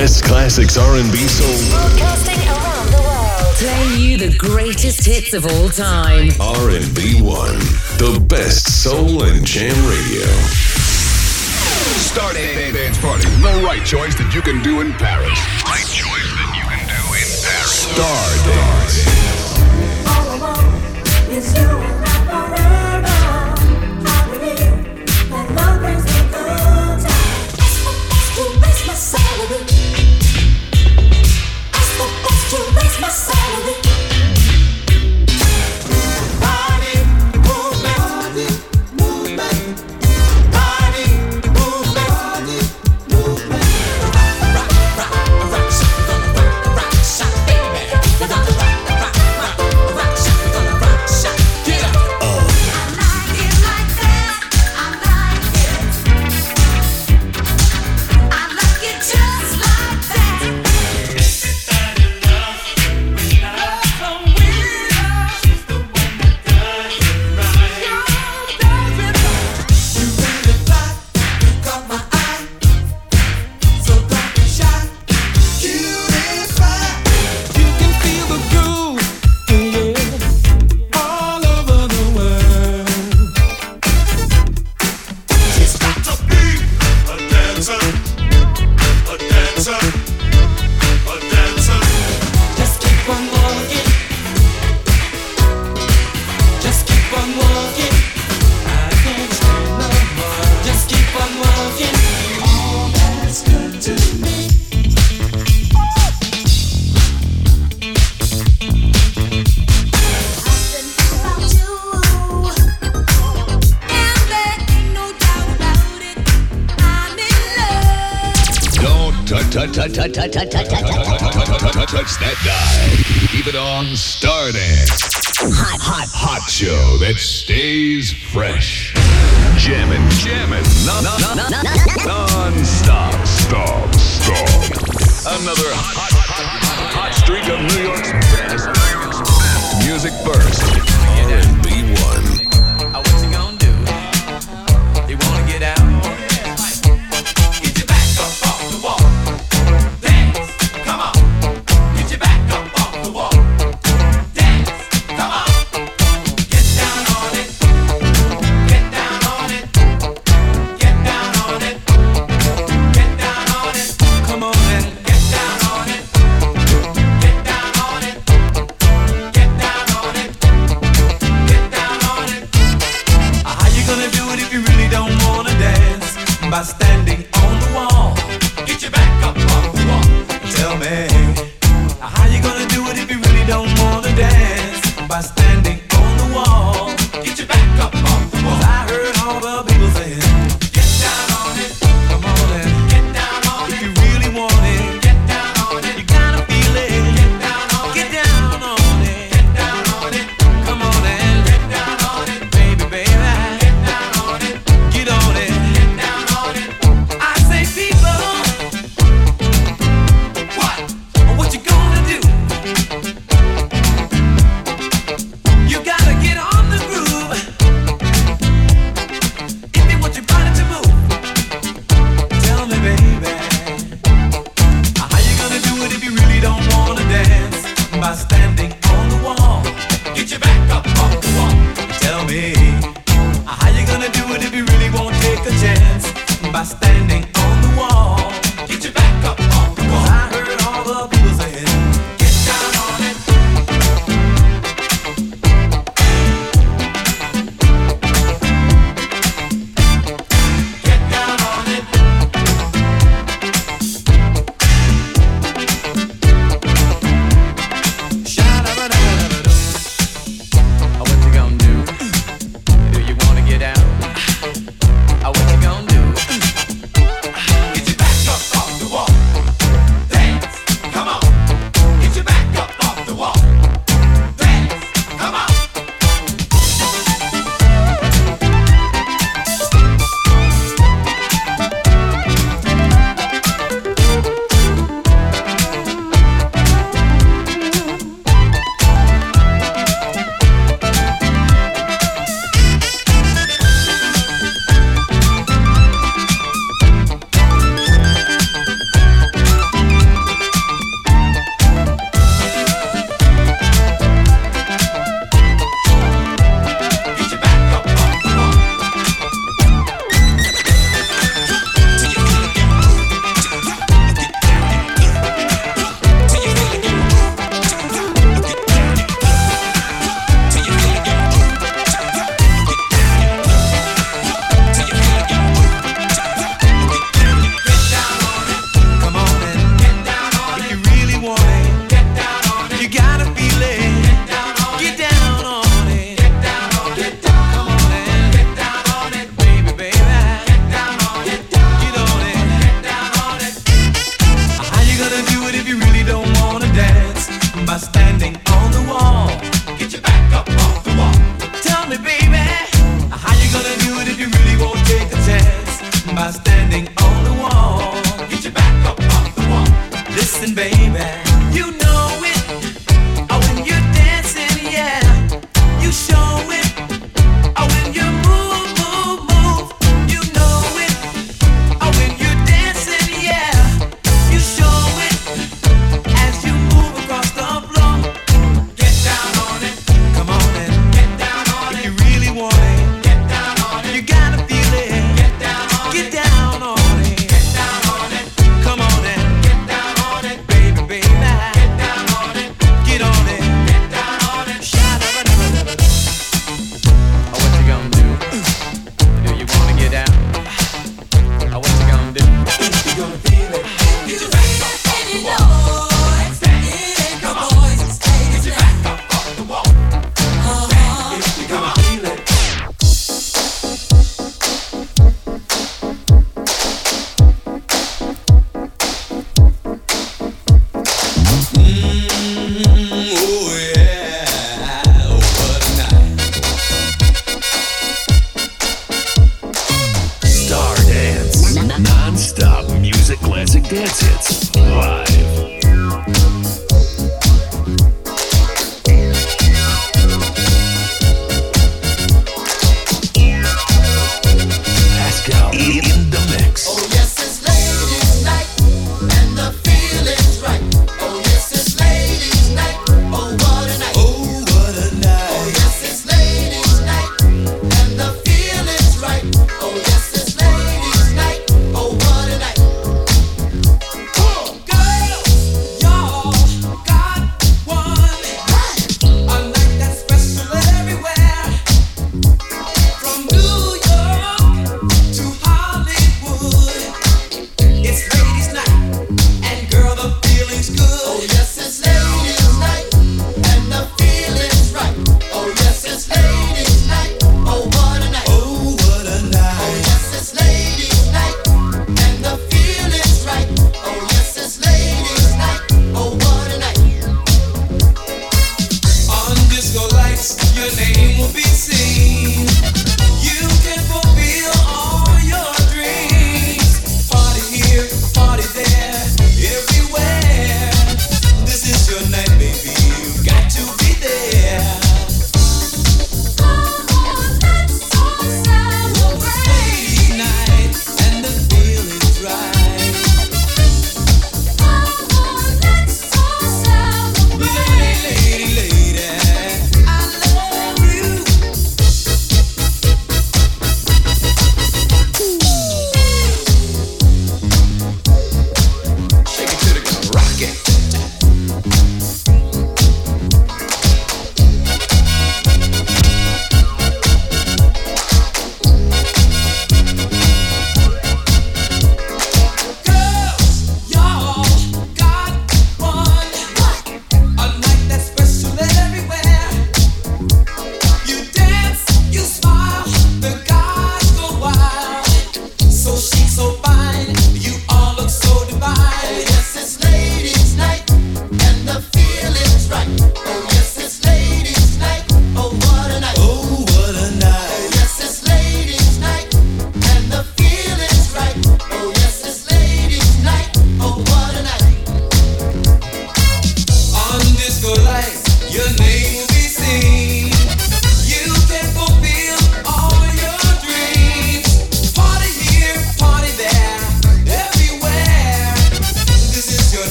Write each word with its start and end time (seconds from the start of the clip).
best 0.00 0.24
classics 0.24 0.78
R&B 0.78 1.14
soul. 1.28 1.78
Broadcasting 1.78 2.40
around 2.48 2.86
the 2.88 3.02
world. 3.04 3.54
Playing 3.56 4.00
you 4.00 4.16
the 4.16 4.34
greatest 4.38 5.04
hits 5.04 5.34
of 5.34 5.44
all 5.44 5.68
time. 5.68 6.30
R&B 6.40 7.20
One, 7.20 7.60
the 8.00 8.18
best 8.26 8.82
soul 8.82 9.24
and 9.24 9.44
jam 9.44 9.76
radio. 9.84 10.24
Start 12.00 12.34
a 12.34 12.72
dance 12.72 12.96
party. 12.96 13.28
the 13.44 13.62
right 13.62 13.84
choice 13.84 14.14
that 14.14 14.32
you 14.34 14.40
can 14.40 14.62
do 14.62 14.80
in 14.80 14.94
Paris. 14.94 15.38
Right 15.68 15.84
choice 15.84 16.30
that 16.32 16.50
you 16.56 16.64
can 16.64 16.80
do 16.96 17.04
in 17.20 17.28
Paris. 17.44 17.84
Star 17.92 18.24
dance. 18.48 19.04
All 20.08 20.30
I 20.30 20.36
want 20.40 21.28
is 21.28 21.52
you 21.58 22.09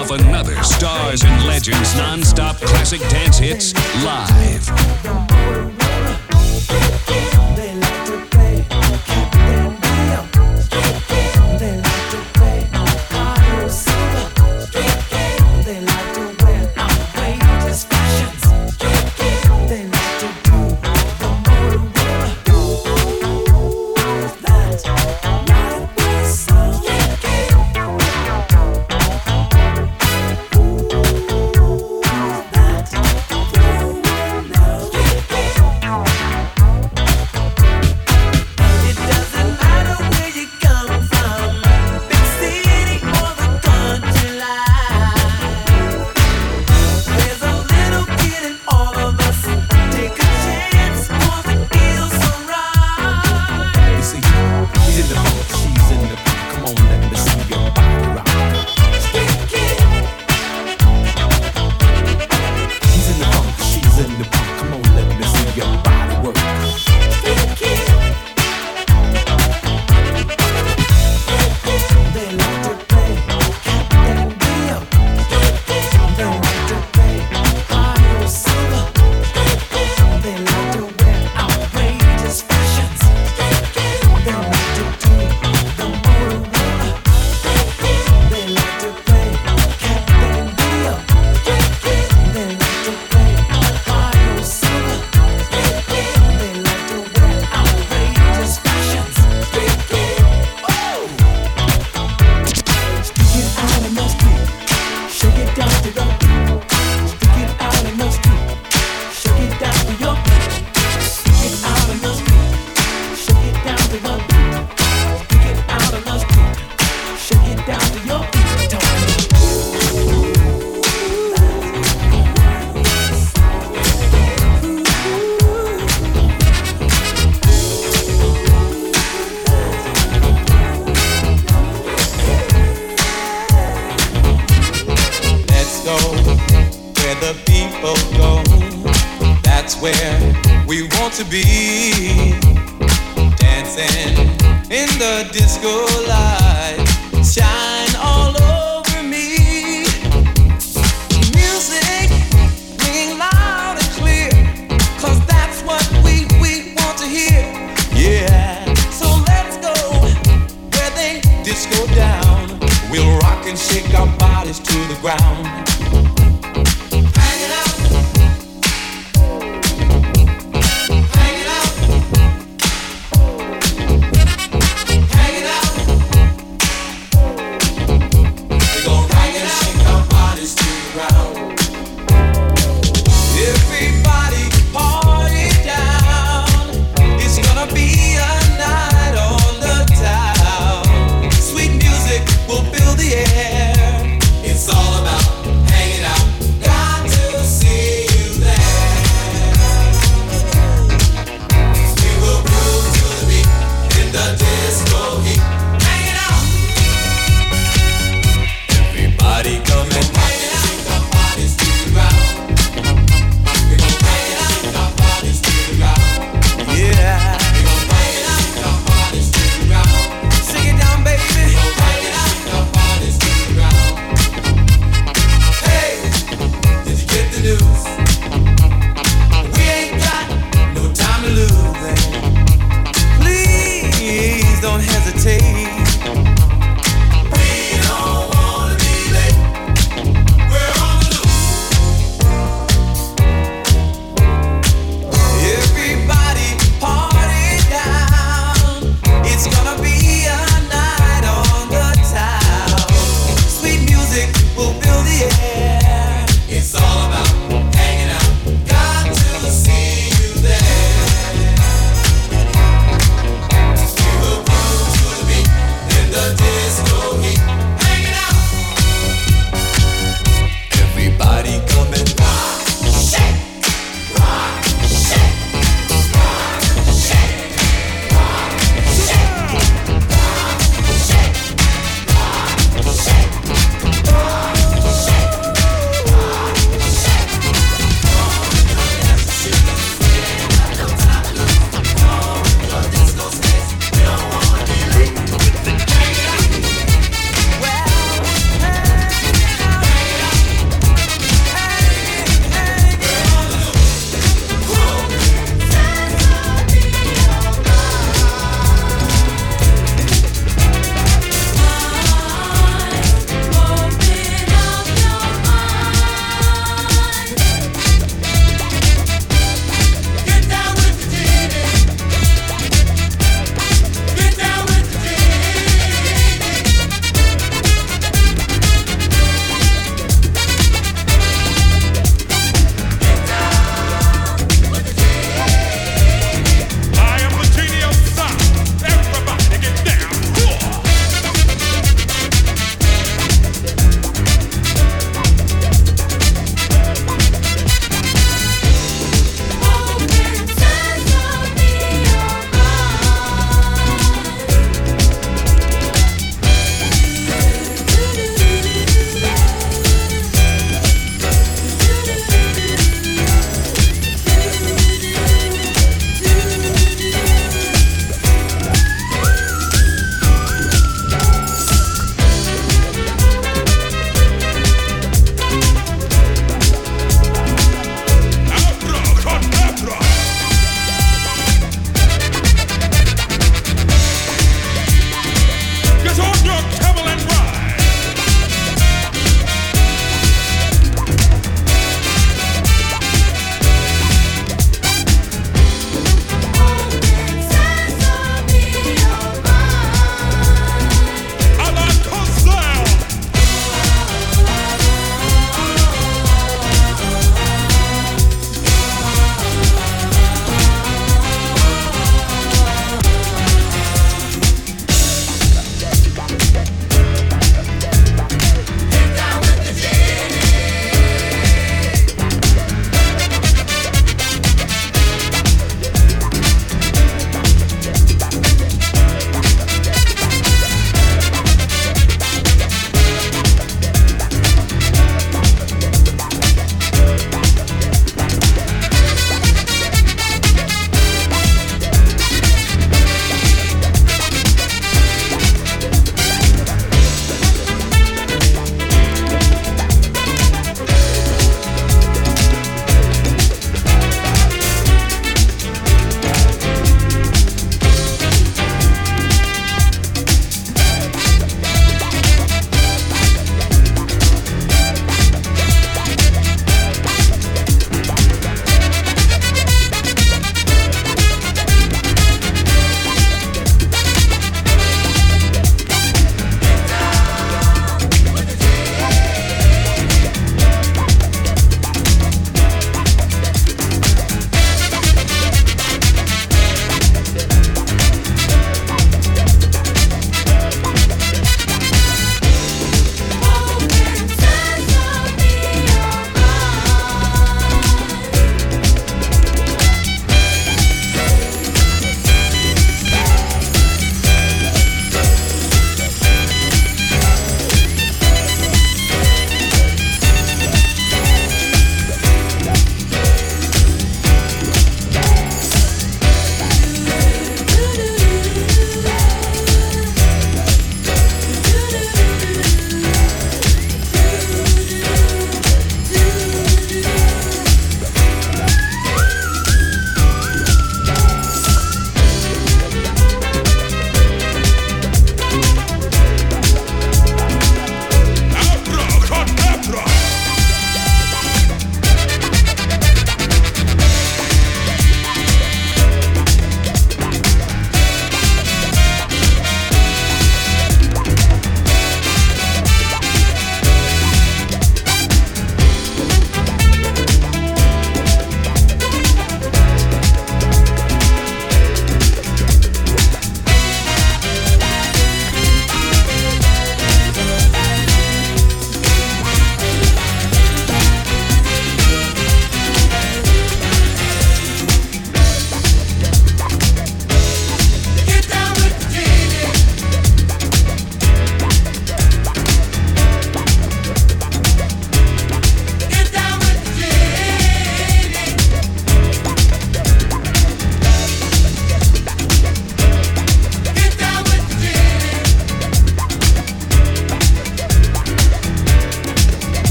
of 0.00 0.10
another 0.10 0.62
Stars 0.62 1.24
and 1.24 1.46
Legends 1.46 1.96
non-stop 1.96 2.56
classic 2.56 3.00
dance 3.08 3.38
hits 3.38 3.72
live. 4.04 5.85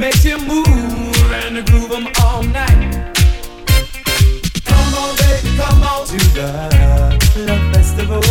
Make 0.00 0.24
you 0.24 0.38
move 0.38 1.32
and 1.32 1.66
groove 1.66 1.92
'em 1.92 2.08
all 2.22 2.42
night. 2.42 3.19
Come 5.60 5.82
on, 5.82 6.06
to 6.06 6.18
the 6.36 6.48
love 7.46 7.74
festival. 7.74 8.22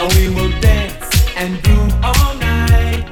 And 0.00 0.08
we 0.14 0.28
will 0.34 0.52
dance 0.60 1.10
and 1.36 1.62
groove 1.64 1.94
all 2.04 2.34
night. 2.36 3.02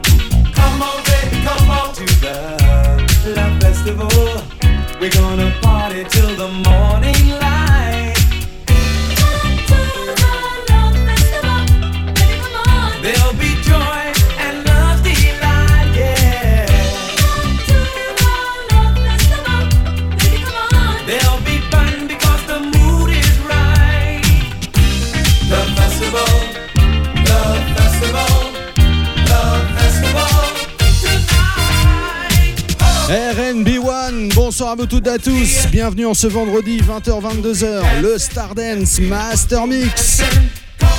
Come 0.55 0.83
on, 0.88 0.99
baby, 1.09 1.42
come 1.49 1.70
on 1.79 1.94
to 1.94 2.07
the 2.25 3.35
love 3.37 3.61
festival. 3.61 4.09
We're 5.01 5.11
gonna 5.11 5.51
party 5.62 6.05
till 6.05 6.37
the 6.37 6.49
morning 6.49 7.29
light. 7.31 7.43
Bonsoir 34.56 34.70
à 34.70 34.76
vous 34.76 34.86
toutes 34.86 35.08
et 35.08 35.10
à 35.10 35.18
tous. 35.18 35.66
Bienvenue 35.72 36.06
en 36.06 36.14
ce 36.14 36.28
vendredi 36.28 36.78
20h-22h, 36.78 38.00
le 38.02 38.16
Stardance 38.18 39.00
Master 39.00 39.66
Mix. 39.66 40.22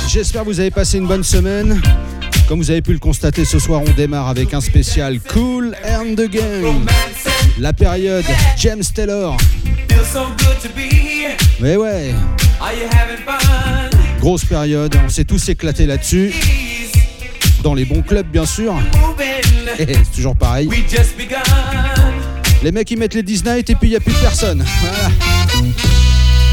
J'espère 0.06 0.42
que 0.42 0.48
vous 0.48 0.60
avez 0.60 0.70
passé 0.70 0.98
une 0.98 1.06
bonne 1.06 1.24
semaine. 1.24 1.80
Comme 2.48 2.58
vous 2.58 2.70
avez 2.70 2.82
pu 2.82 2.92
le 2.92 2.98
constater, 2.98 3.46
ce 3.46 3.58
soir 3.58 3.80
on 3.80 3.90
démarre 3.92 4.28
avec 4.28 4.52
un 4.52 4.60
spécial 4.60 5.20
Cool 5.20 5.74
and 5.88 6.16
the 6.16 6.28
Gang. 6.30 6.84
La 7.58 7.72
période 7.72 8.26
James 8.58 8.84
Taylor. 8.94 9.38
Mais 11.58 11.76
ouais, 11.76 12.14
grosse 14.20 14.44
période, 14.44 14.94
on 15.02 15.08
s'est 15.08 15.24
tous 15.24 15.48
éclatés 15.48 15.86
là-dessus. 15.86 16.34
Dans 17.62 17.72
les 17.72 17.86
bons 17.86 18.02
clubs 18.02 18.30
bien 18.30 18.44
sûr. 18.44 18.74
c'est 19.78 20.12
toujours 20.14 20.36
pareil. 20.36 20.68
Les 22.62 22.72
mecs 22.72 22.90
ils 22.90 22.98
mettent 22.98 23.14
les 23.14 23.22
Disney 23.22 23.60
et 23.60 23.62
puis 23.62 23.76
il 23.82 23.90
n'y 23.90 23.96
a 23.96 24.00
plus 24.00 24.14
personne. 24.14 24.64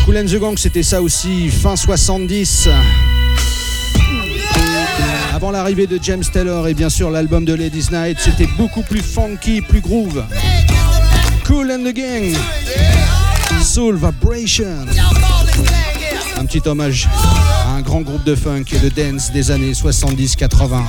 Cool 0.05 0.17
and 0.17 0.25
the 0.25 0.39
Gang 0.39 0.57
c'était 0.57 0.83
ça 0.83 1.01
aussi, 1.01 1.49
fin 1.49 1.75
70. 1.75 2.69
Avant 5.33 5.51
l'arrivée 5.51 5.87
de 5.87 5.99
James 6.01 6.23
Taylor 6.31 6.67
et 6.67 6.73
bien 6.73 6.89
sûr 6.89 7.09
l'album 7.09 7.45
de 7.45 7.53
Ladies 7.53 7.87
Night, 7.91 8.17
c'était 8.19 8.47
beaucoup 8.57 8.83
plus 8.83 9.01
funky, 9.01 9.61
plus 9.61 9.81
groove. 9.81 10.23
Cool 11.45 11.71
and 11.71 11.83
the 11.83 11.93
Gang. 11.93 12.35
Soul 13.63 13.95
Vibration. 13.95 14.85
Un 16.37 16.45
petit 16.45 16.61
hommage 16.67 17.07
à 17.65 17.71
un 17.71 17.81
grand 17.81 18.01
groupe 18.01 18.23
de 18.23 18.35
funk 18.35 18.65
et 18.73 18.79
de 18.79 18.89
dance 18.89 19.31
des 19.31 19.51
années 19.51 19.71
70-80. 19.71 20.83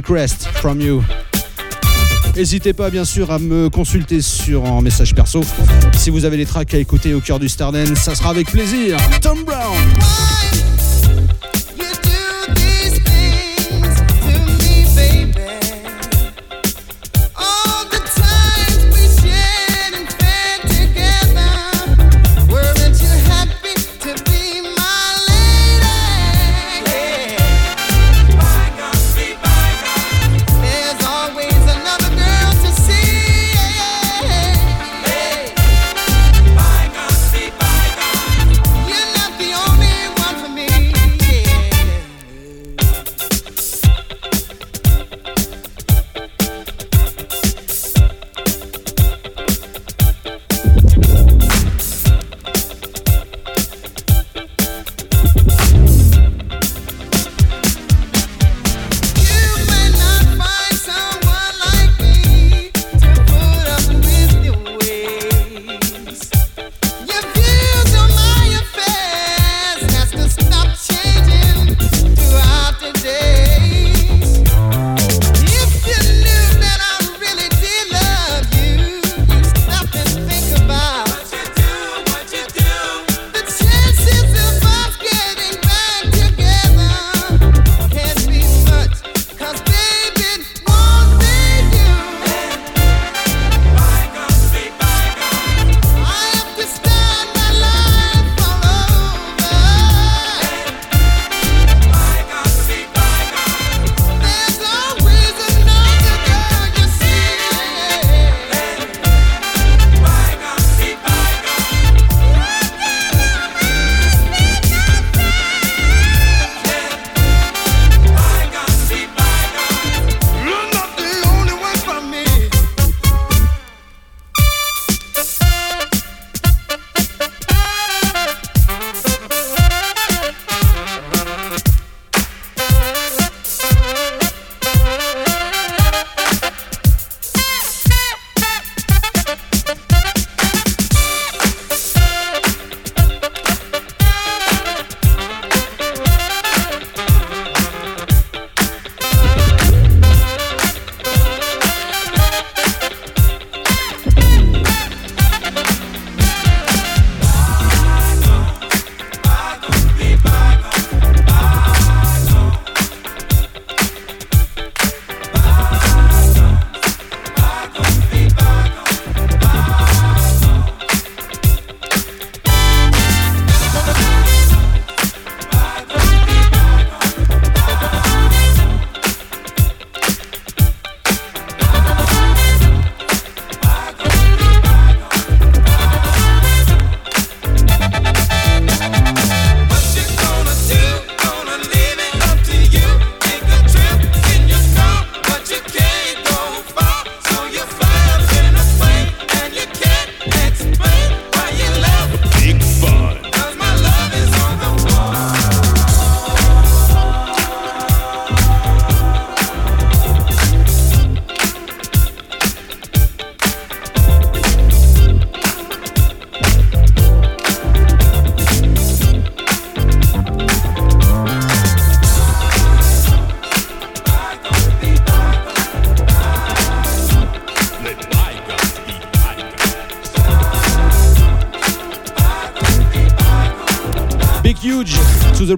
request 0.00 0.48
from 0.54 0.80
you. 0.80 1.02
N'hésitez 2.34 2.72
pas 2.72 2.88
bien 2.88 3.04
sûr 3.04 3.30
à 3.30 3.38
me 3.38 3.68
consulter 3.68 4.22
sur 4.22 4.64
un 4.64 4.80
message 4.80 5.14
perso. 5.14 5.42
Si 5.92 6.08
vous 6.08 6.24
avez 6.24 6.38
des 6.38 6.46
tracks 6.46 6.72
à 6.72 6.78
écouter 6.78 7.12
au 7.12 7.20
cœur 7.20 7.38
du 7.38 7.50
Starden, 7.50 7.94
ça 7.96 8.14
sera 8.14 8.30
avec 8.30 8.50
plaisir. 8.50 8.96
Tom 9.20 9.44
Brown. 9.44 9.76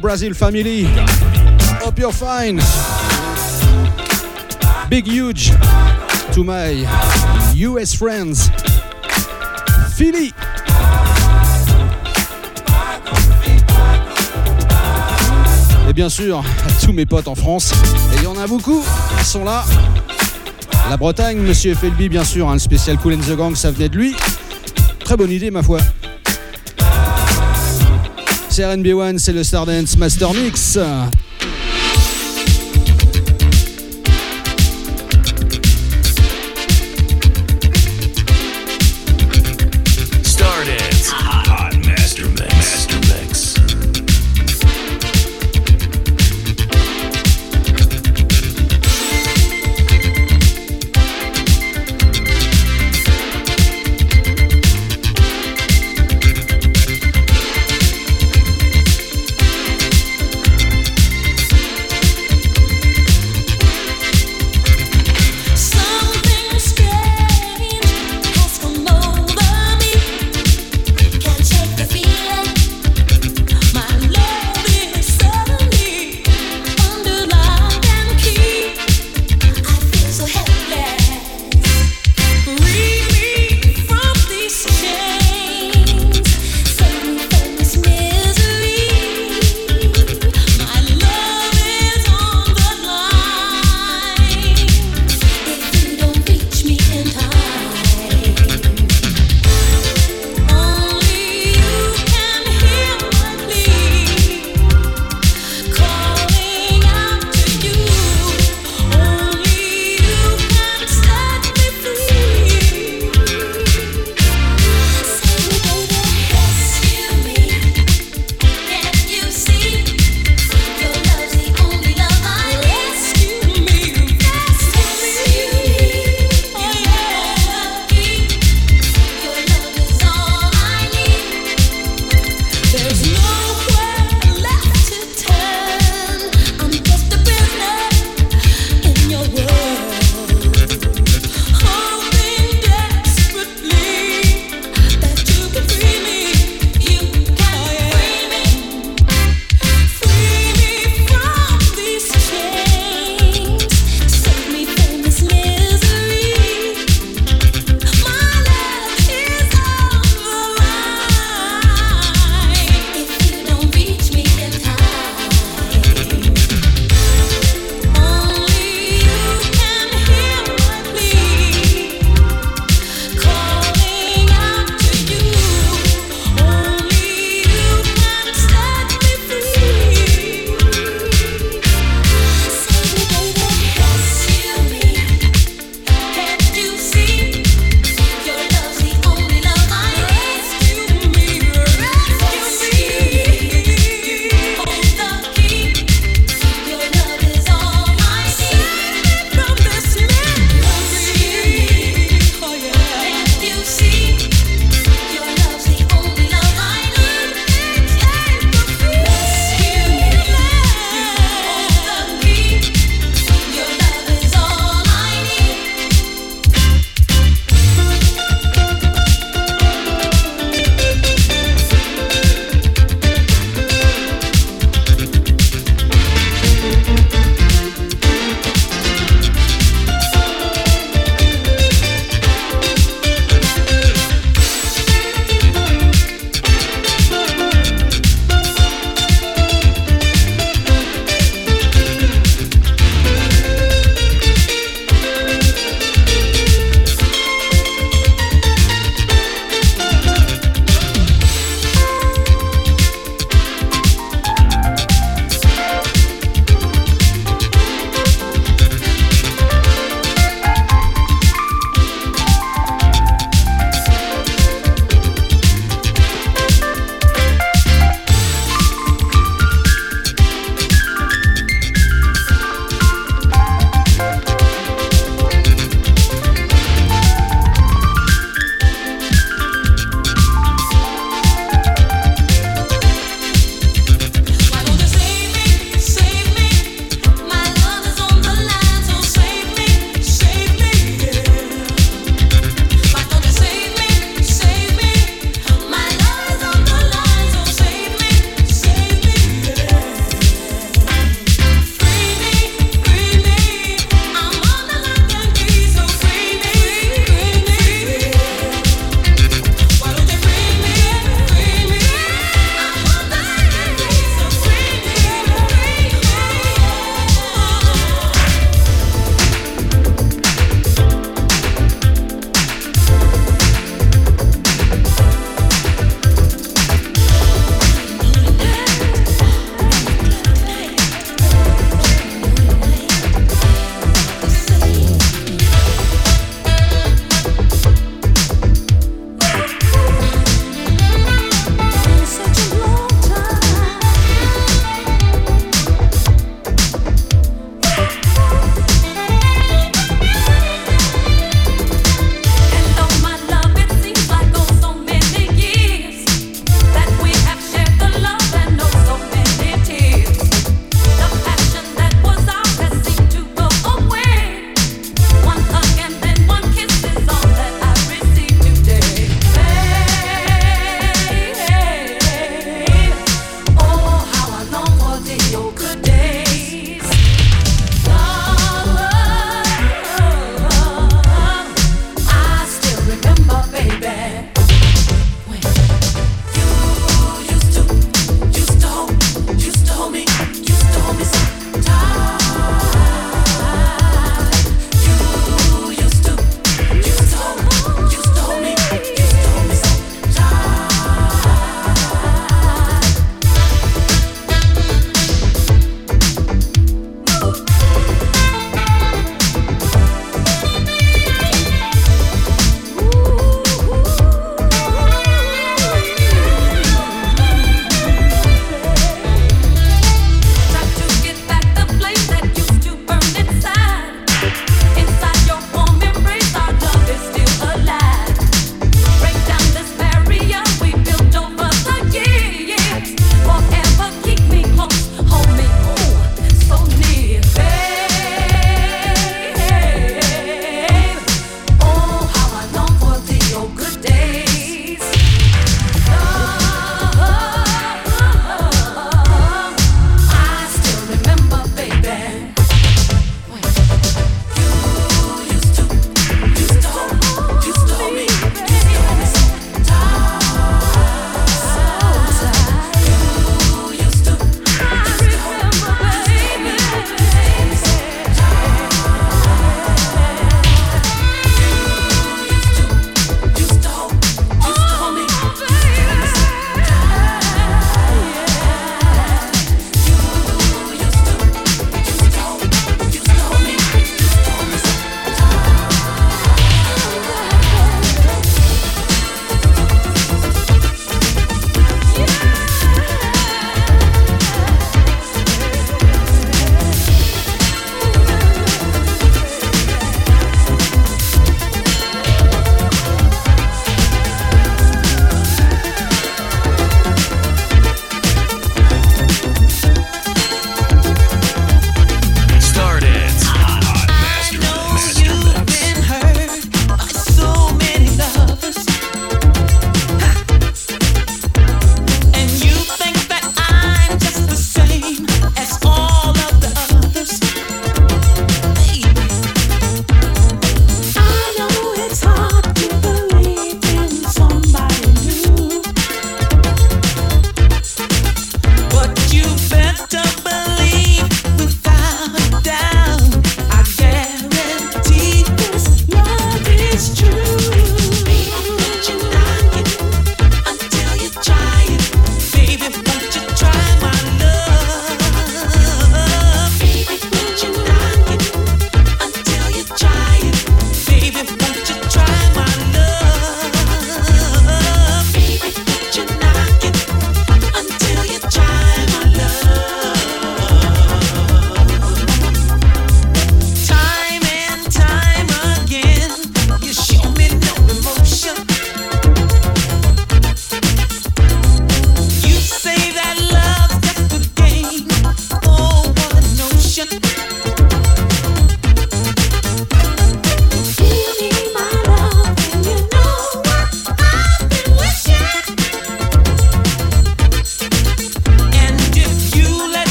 Brazil 0.00 0.34
family. 0.34 0.84
Hope 1.82 1.98
you're 1.98 2.12
fine. 2.12 2.60
Big 4.88 5.06
huge 5.06 5.50
to 6.32 6.42
my 6.42 6.86
US 7.54 7.94
friends. 7.94 8.50
Philly. 9.94 10.32
Et 15.88 15.92
bien 15.92 16.08
sûr, 16.08 16.38
à 16.38 16.84
tous 16.84 16.92
mes 16.92 17.04
potes 17.04 17.28
en 17.28 17.34
France, 17.34 17.72
et 18.14 18.16
il 18.18 18.22
y 18.22 18.26
en 18.26 18.38
a 18.38 18.46
beaucoup, 18.46 18.82
ils 19.18 19.24
sont 19.24 19.44
là. 19.44 19.64
La 20.88 20.96
Bretagne, 20.96 21.38
Monsieur 21.38 21.74
FLB, 21.74 22.08
bien 22.08 22.24
sûr, 22.24 22.48
hein, 22.48 22.54
un 22.54 22.58
spécial 22.58 22.96
Cool 22.96 23.14
and 23.14 23.18
the 23.18 23.36
Gang, 23.36 23.54
ça 23.54 23.70
venait 23.70 23.88
de 23.88 23.96
lui. 23.96 24.14
Très 25.04 25.16
bonne 25.16 25.30
idée, 25.30 25.50
ma 25.50 25.62
foi. 25.62 25.78
C'est 28.52 28.64
RNB1, 28.64 29.18
c'est 29.18 29.32
le 29.32 29.44
Stardance 29.44 29.96
Master 29.96 30.34
Mix. 30.34 30.76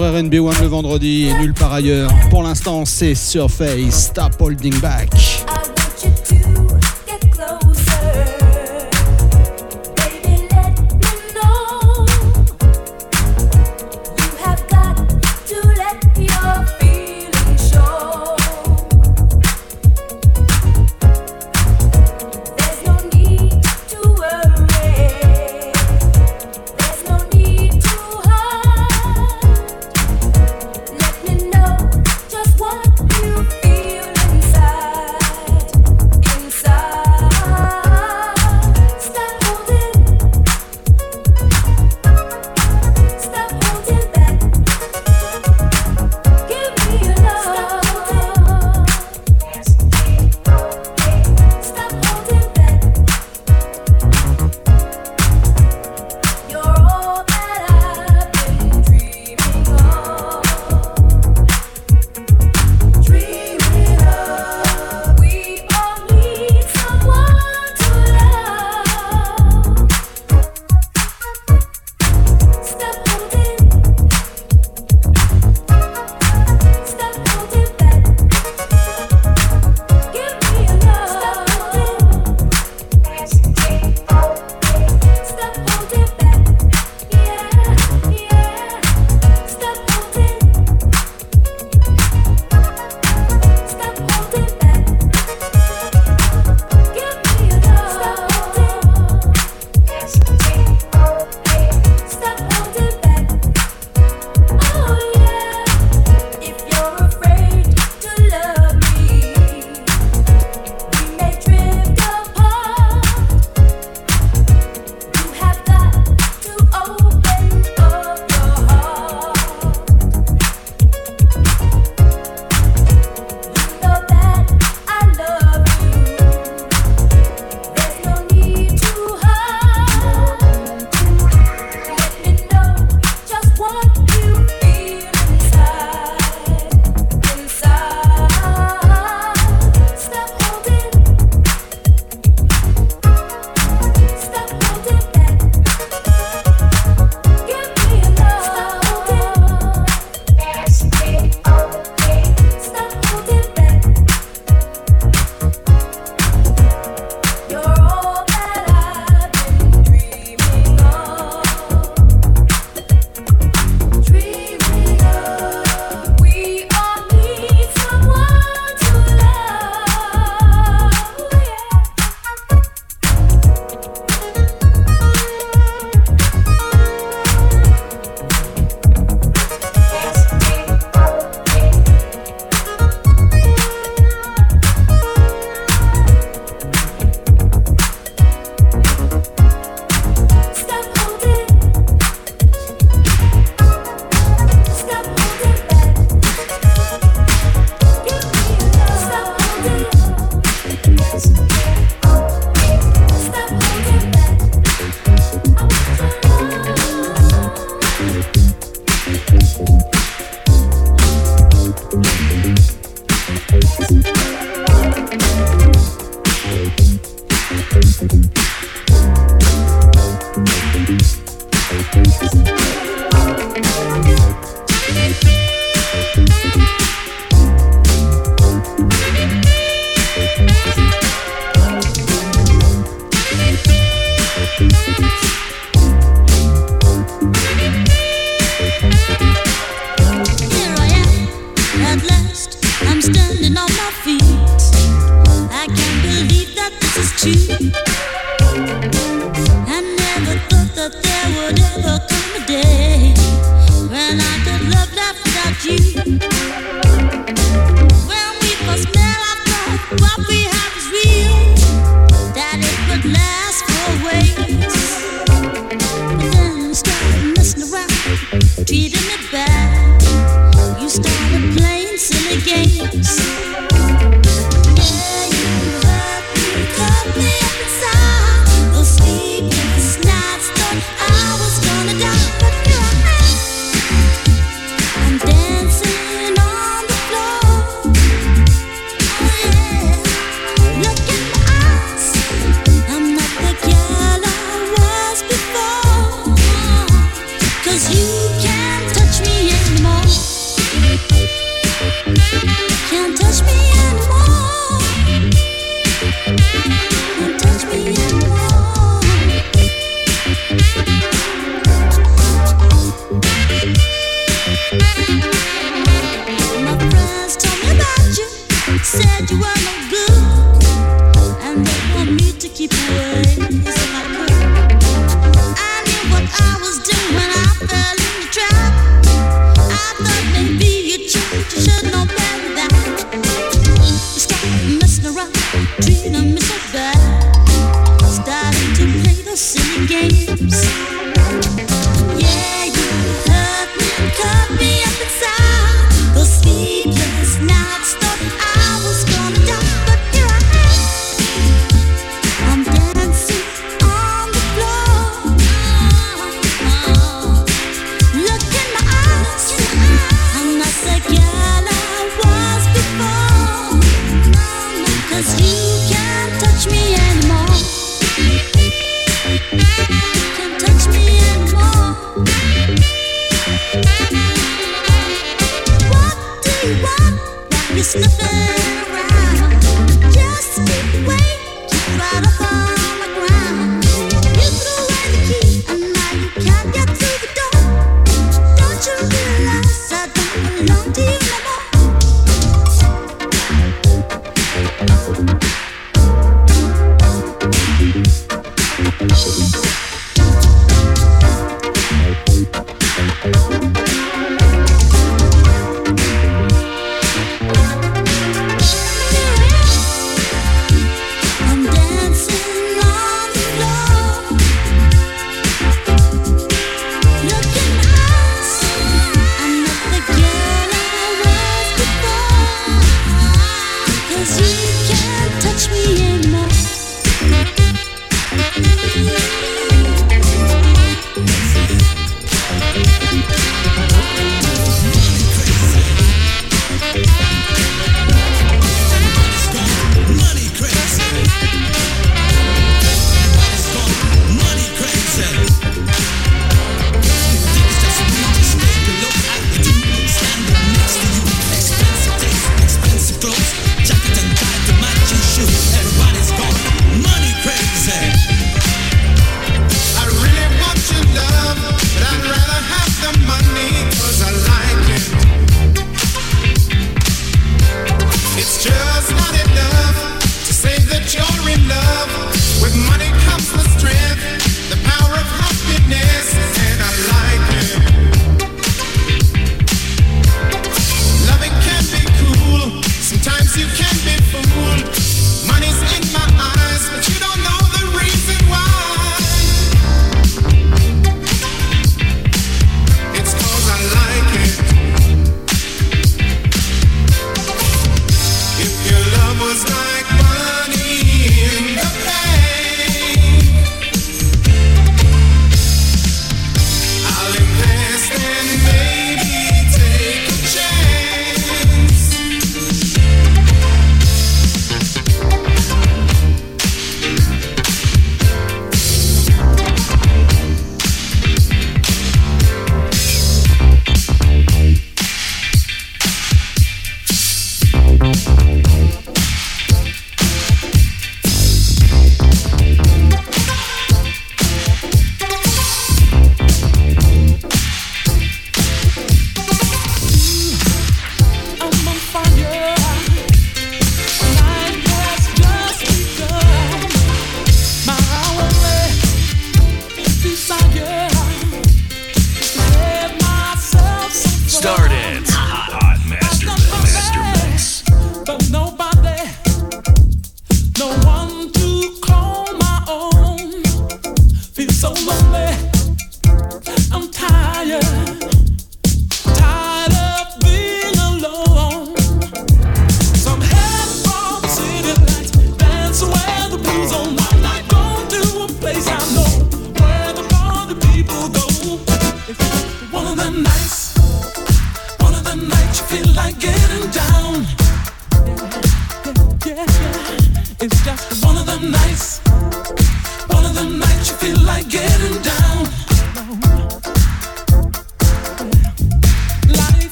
Sur 0.00 0.14
RNB 0.14 0.34
One 0.36 0.54
le 0.62 0.66
vendredi 0.66 1.26
et 1.26 1.34
nulle 1.34 1.52
part 1.52 1.74
ailleurs. 1.74 2.10
Pour 2.30 2.42
l'instant, 2.42 2.84
c'est 2.86 3.14
Surface, 3.14 4.06
Stop 4.06 4.40
Holding 4.40 4.78
Back. 4.80 5.39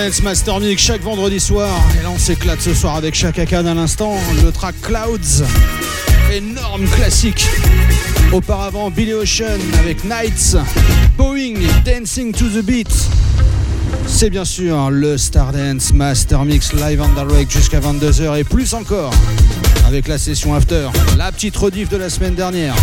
Stardance 0.00 0.22
Master 0.22 0.60
Mix 0.60 0.82
chaque 0.82 1.02
vendredi 1.02 1.38
soir. 1.38 1.78
Et 1.98 2.02
là, 2.02 2.10
on 2.10 2.18
s'éclate 2.18 2.62
ce 2.62 2.72
soir 2.72 2.96
avec 2.96 3.14
Chaka 3.14 3.44
Khan 3.44 3.66
à 3.66 3.74
l'instant. 3.74 4.14
Le 4.42 4.50
track 4.50 4.74
Clouds. 4.80 5.44
Énorme 6.32 6.86
classique. 6.86 7.46
Auparavant, 8.32 8.90
Billy 8.90 9.12
Ocean 9.12 9.60
avec 9.78 10.02
Nights. 10.04 10.56
Boeing, 11.18 11.58
Dancing 11.84 12.32
to 12.32 12.46
the 12.48 12.64
Beat. 12.64 12.88
C'est 14.06 14.30
bien 14.30 14.46
sûr 14.46 14.88
le 14.90 15.18
Stardance 15.18 15.92
Master 15.92 16.46
Mix 16.46 16.72
live 16.72 17.02
on 17.02 17.26
direct 17.26 17.50
jusqu'à 17.50 17.80
22h 17.80 18.38
et 18.38 18.44
plus 18.44 18.72
encore. 18.72 19.12
Avec 19.86 20.08
la 20.08 20.16
session 20.16 20.54
after. 20.54 20.88
La 21.18 21.30
petite 21.30 21.56
rediff 21.58 21.90
de 21.90 21.98
la 21.98 22.08
semaine 22.08 22.34
dernière. 22.34 22.74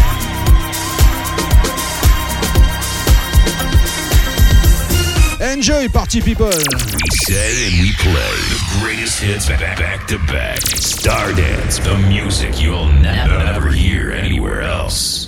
Enjoy, 5.57 5.89
party 5.89 6.21
people! 6.21 6.45
We 6.45 7.09
say 7.25 7.65
and 7.65 7.81
we 7.81 7.91
play 7.93 8.13
the 8.13 8.79
greatest 8.79 9.19
hits 9.19 9.49
back, 9.49 9.79
back 9.79 10.05
to 10.05 10.19
back. 10.27 10.59
Stardance, 10.59 11.83
the 11.83 11.97
music 12.07 12.61
you'll 12.61 12.85
never, 12.85 13.39
never 13.39 13.71
hear 13.71 14.11
anywhere 14.11 14.61
else. 14.61 15.26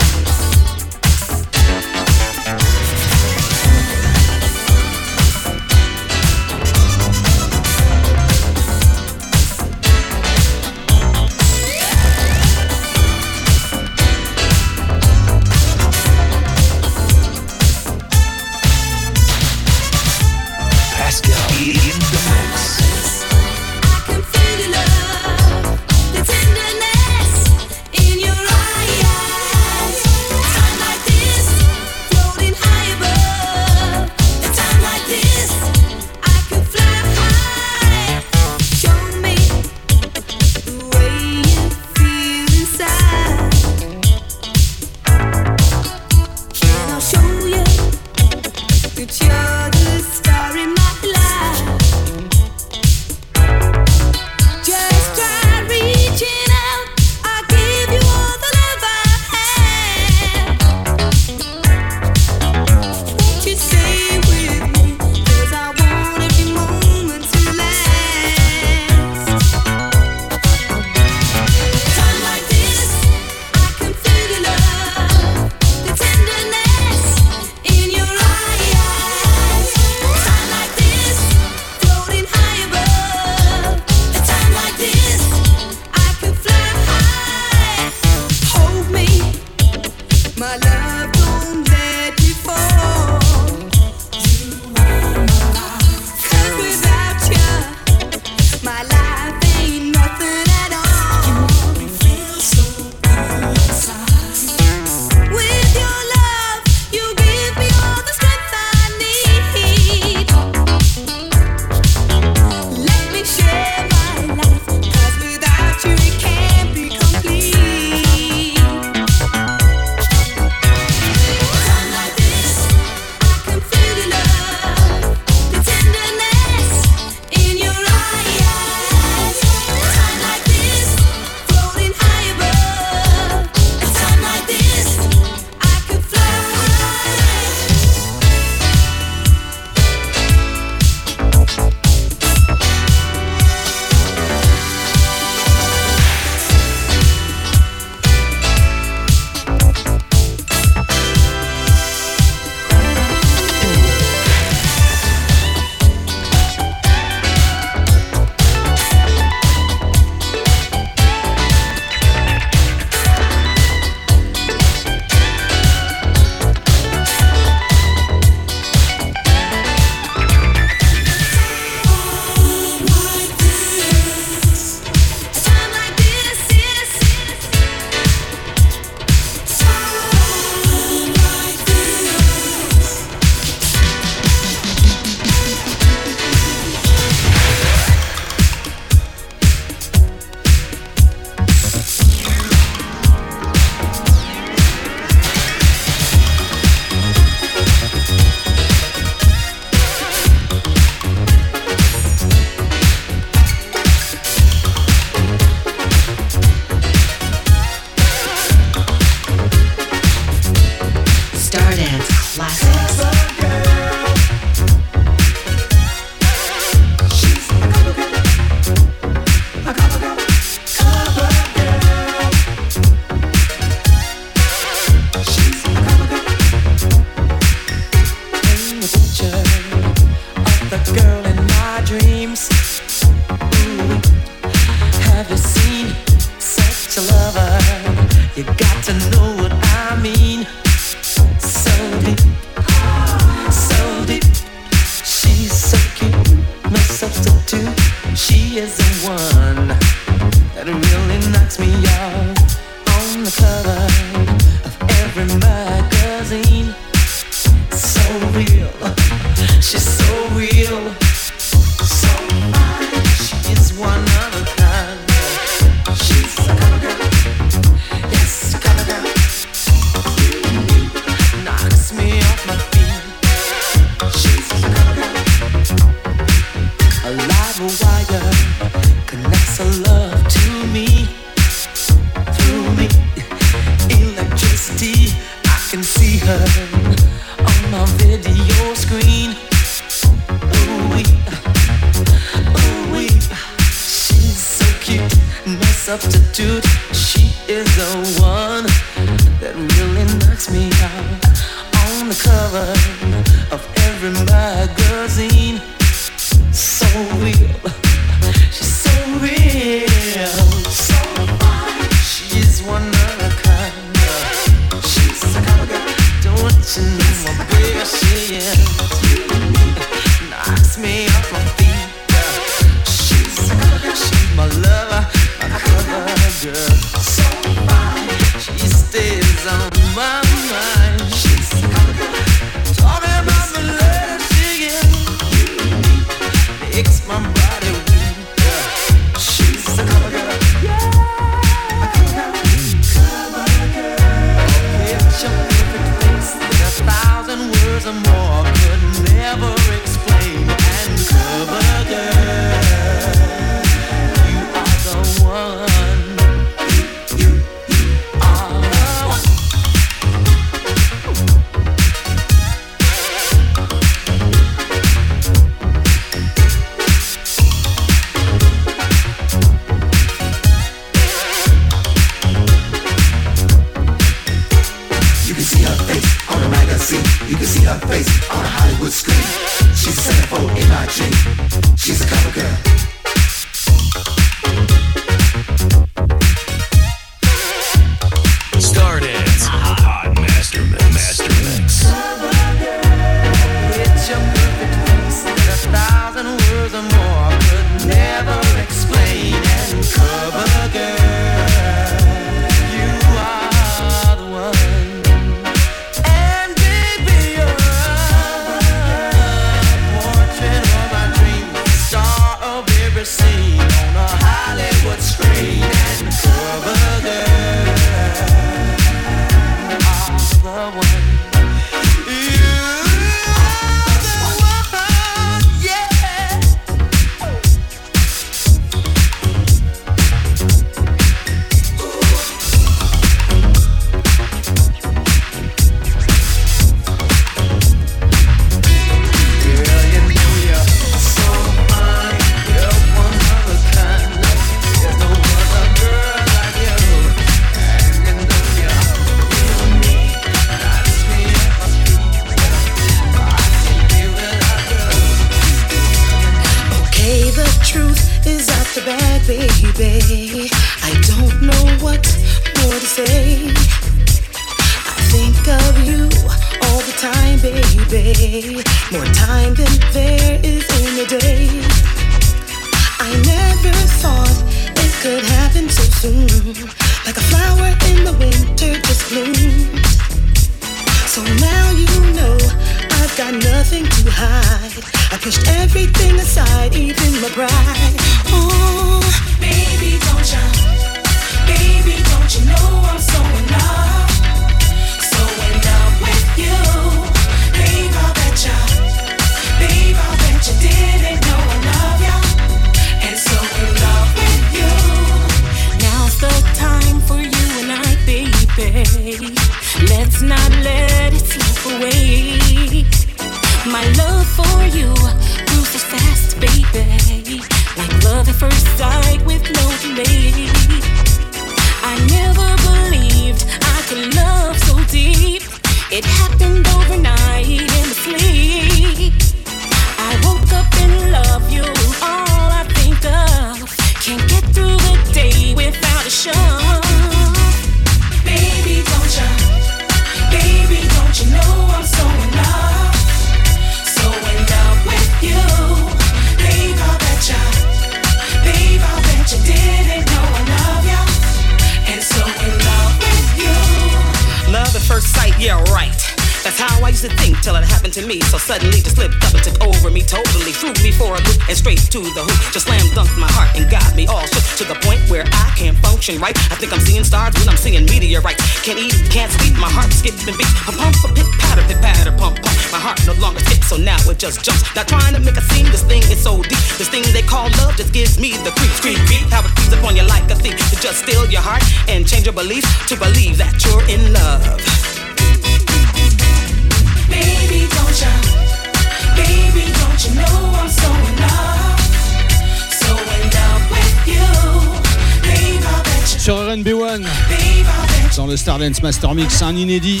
mix, 599.18 599.42
un 599.42 599.56
inédit 599.56 600.00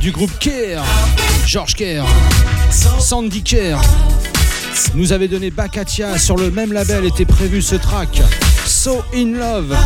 du 0.00 0.10
groupe 0.10 0.36
Kerr, 0.40 0.82
George 1.46 1.74
Kerr, 1.74 2.04
Sandy 2.98 3.44
Kerr. 3.44 3.80
Nous 4.96 5.12
avait 5.12 5.28
donné 5.28 5.52
Bakatia 5.52 6.18
sur 6.18 6.36
le 6.36 6.50
même 6.50 6.72
label 6.72 7.04
était 7.04 7.24
prévu 7.24 7.62
ce 7.62 7.76
track, 7.76 8.20
So 8.66 9.04
In 9.14 9.38
Love. 9.38 9.76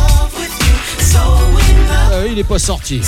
Euh, 2.11 2.25
il 2.27 2.35
n'est 2.35 2.43
pas 2.43 2.57
sorti. 2.57 3.01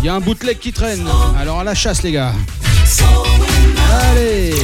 Il 0.00 0.06
y 0.06 0.08
a 0.08 0.14
un 0.14 0.20
bootleg 0.20 0.58
qui 0.58 0.72
traîne. 0.72 1.06
Alors 1.38 1.60
à 1.60 1.64
la 1.64 1.76
chasse 1.76 2.02
les 2.02 2.10
gars. 2.10 2.32
Allez. 4.10 4.54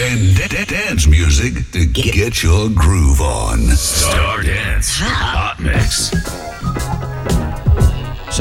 and 0.00 0.36
dance 0.68 1.08
music 1.08 1.72
to 1.72 1.84
get 1.84 2.42
your 2.42 2.68
groove 2.68 3.20
on. 3.20 3.58
Star 3.76 4.42
Dance 4.42 5.00
Hot 5.02 5.58
Mix 5.58 6.12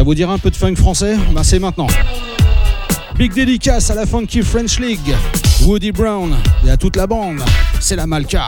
vous 0.07 0.15
dira 0.15 0.31
un 0.31 0.37
peu 0.37 0.49
de 0.49 0.55
funk 0.55 0.75
français 0.75 1.17
ben, 1.33 1.43
c'est 1.43 1.59
maintenant. 1.59 1.87
Big 3.15 3.33
dédicace 3.33 3.91
à 3.91 3.95
la 3.95 4.05
Funky 4.05 4.41
French 4.41 4.79
League, 4.79 5.13
Woody 5.63 5.91
Brown 5.91 6.33
et 6.65 6.69
à 6.69 6.77
toute 6.77 6.95
la 6.95 7.07
bande. 7.07 7.41
C'est 7.81 7.97
la 7.97 8.07
Malka. 8.07 8.47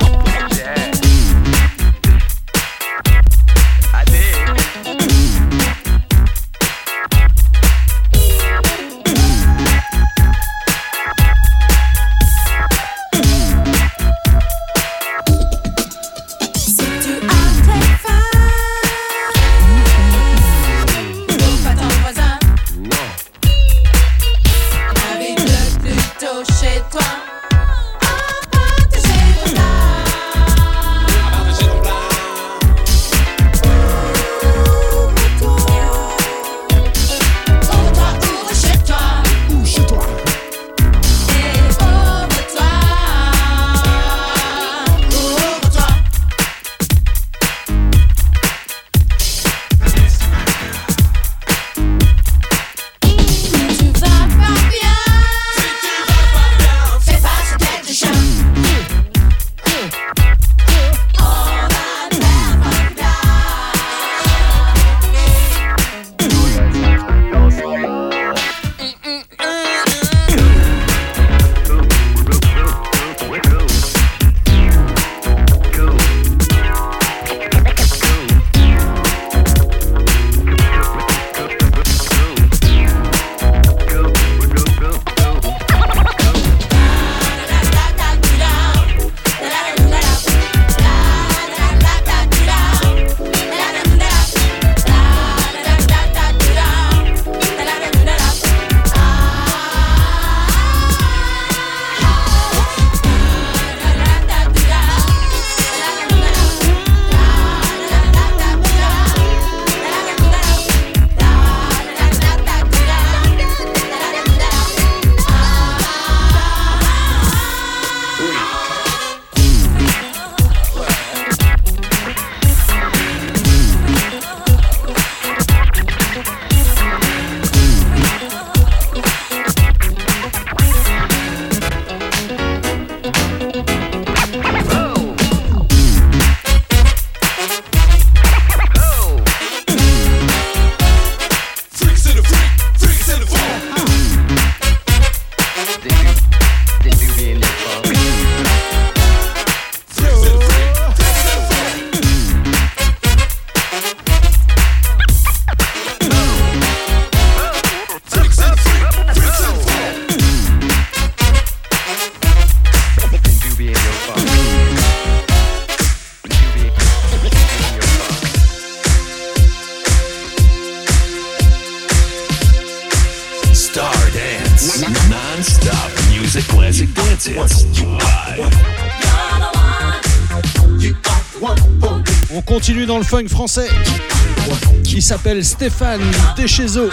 Stéphane 185.43 186.01
Deschezo. 186.37 186.89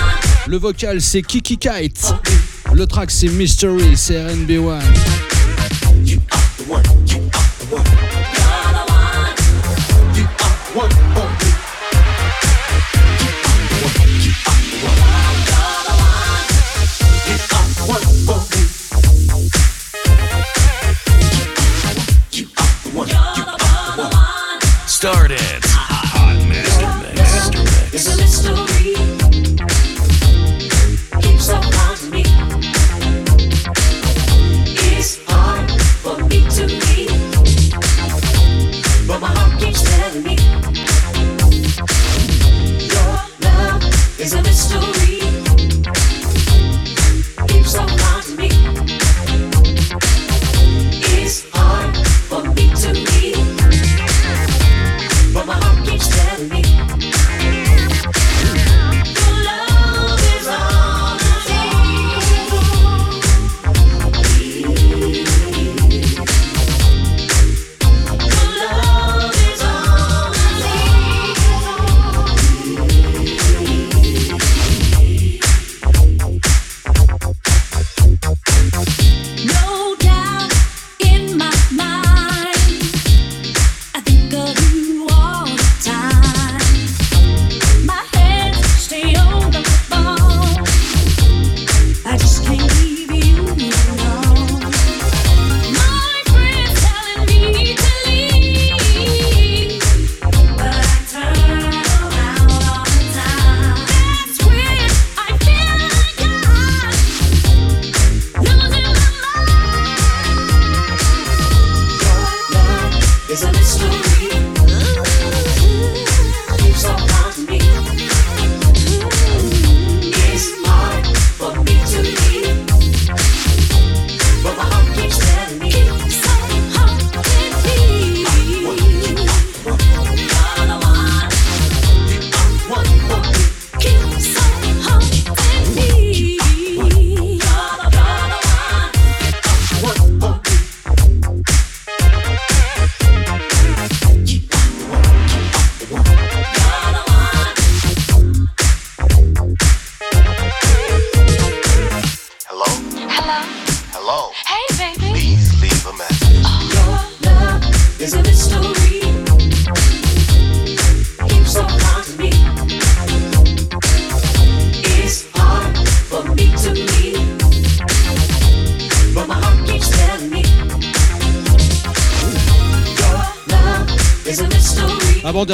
Le 0.47 0.57
vocal 0.59 1.01
c'est 1.01 1.23
Kiki 1.23 1.59
Kite. 1.59 2.15
Le 2.73 2.87
track 2.87 3.11
c'est 3.11 3.29
Mystery, 3.29 3.97
c'est 3.97 4.15
RNB1. 4.15 4.81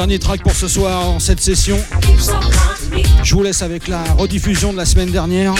Avant-dernier 0.03 0.19
track 0.19 0.43
pour 0.43 0.51
ce 0.51 0.67
soir 0.67 1.11
en 1.11 1.19
cette 1.19 1.39
session. 1.39 1.77
Je 3.23 3.35
vous 3.35 3.41
laisse 3.41 3.61
avec 3.61 3.87
la 3.87 4.03
rediffusion 4.17 4.73
de 4.73 4.77
la 4.77 4.85
semaine 4.85 5.11
dernière. 5.11 5.55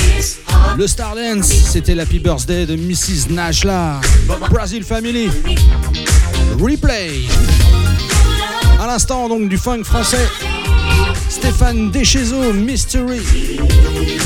Le 0.77 0.85
Stardance, 0.85 1.47
c'était 1.47 1.95
l'Happy 1.95 2.19
Birthday 2.19 2.65
de 2.65 2.75
Mrs. 2.75 3.29
Nashla. 3.29 4.01
Brazil 4.49 4.83
Family. 4.83 5.29
Replay. 6.59 7.21
À 8.81 8.87
l'instant 8.87 9.29
donc 9.29 9.47
du 9.47 9.57
funk 9.57 9.85
français. 9.85 10.27
Stéphane 11.29 11.89
Deschezo, 11.91 12.51
Mystery. 12.51 13.21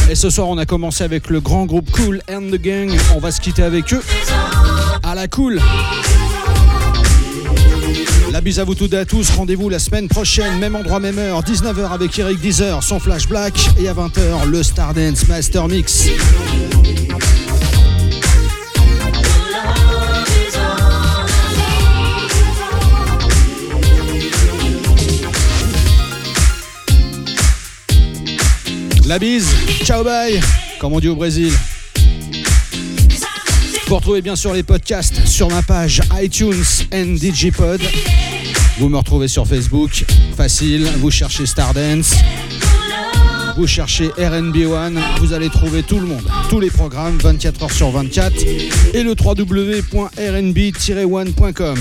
Et 0.09 0.15
ce 0.15 0.31
soir, 0.31 0.49
on 0.49 0.57
a 0.57 0.65
commencé 0.65 1.03
avec 1.03 1.29
le 1.29 1.41
grand 1.41 1.67
groupe 1.67 1.91
Cool 1.91 2.23
and 2.27 2.49
the 2.51 2.59
Gang. 2.59 2.89
On 3.15 3.19
va 3.19 3.29
se 3.29 3.39
quitter 3.39 3.61
avec 3.61 3.93
eux. 3.93 4.01
À 5.03 5.13
la 5.13 5.27
cool. 5.27 5.61
La 8.37 8.41
bise 8.41 8.59
à 8.59 8.65
vous 8.65 8.75
toutes 8.75 8.93
et 8.93 8.99
à 8.99 9.03
tous. 9.03 9.31
Rendez-vous 9.31 9.67
la 9.67 9.79
semaine 9.79 10.07
prochaine, 10.07 10.59
même 10.59 10.75
endroit, 10.75 10.99
même 10.99 11.17
heure. 11.17 11.41
19h 11.41 11.91
avec 11.91 12.19
Eric 12.19 12.39
Deezer, 12.39 12.83
son 12.83 12.99
Flash 12.99 13.27
Black. 13.27 13.55
Et 13.79 13.87
à 13.87 13.95
20h, 13.95 14.45
le 14.47 14.61
Stardance 14.61 15.27
Master 15.27 15.67
Mix. 15.67 16.05
La 29.07 29.17
bise, 29.17 29.47
ciao 29.83 30.03
bye, 30.03 30.39
comme 30.79 30.93
on 30.93 30.99
dit 30.99 31.07
au 31.07 31.15
Brésil. 31.15 31.53
Vous 33.87 33.95
retrouvez 33.95 34.21
bien 34.21 34.35
sûr 34.35 34.53
les 34.53 34.63
podcasts 34.63 35.25
sur 35.25 35.49
ma 35.49 35.63
page 35.63 36.01
iTunes 36.21 36.63
and 36.93 37.15
Digipod. 37.15 37.81
Vous 38.79 38.89
me 38.89 38.97
retrouvez 38.97 39.27
sur 39.27 39.47
Facebook, 39.47 40.05
facile, 40.35 40.87
vous 40.99 41.09
cherchez 41.09 41.47
Stardance, 41.47 42.13
vous 43.55 43.65
cherchez 43.65 44.09
RNB1, 44.09 44.99
vous 45.19 45.33
allez 45.33 45.49
trouver 45.49 45.81
tout 45.81 45.99
le 45.99 46.05
monde, 46.05 46.21
tous 46.49 46.59
les 46.59 46.69
programmes 46.69 47.17
24 47.17 47.63
heures 47.63 47.71
sur 47.71 47.89
24 47.89 48.35
et 48.93 49.01
le 49.03 49.15
www.rnb-one.com. 49.19 51.79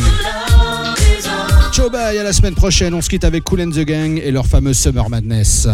Ciao 1.72 1.90
bye, 1.90 2.18
à 2.18 2.22
la 2.22 2.32
semaine 2.32 2.54
prochaine, 2.54 2.94
on 2.94 3.02
se 3.02 3.10
quitte 3.10 3.24
avec 3.24 3.44
Cool 3.44 3.60
and 3.60 3.72
the 3.72 3.84
Gang 3.84 4.18
et 4.18 4.30
leur 4.30 4.46
fameux 4.46 4.72
Summer 4.72 5.10
Madness. 5.10 5.68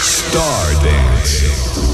Stardance 0.00 0.82
Dance 0.82 1.93